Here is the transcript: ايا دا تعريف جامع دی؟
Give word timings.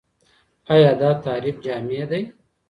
ايا 0.71 0.93
دا 0.93 1.11
تعريف 1.25 1.59
جامع 1.59 2.03
دی؟ 2.09 2.33